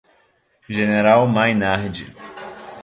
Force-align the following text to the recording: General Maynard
General 0.67 1.29
Maynard 1.29 2.09